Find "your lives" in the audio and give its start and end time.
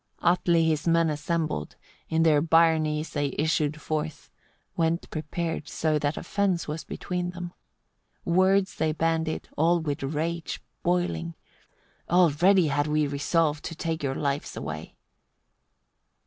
14.01-14.57